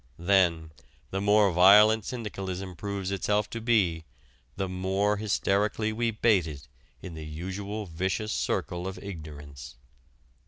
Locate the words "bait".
6.09-6.47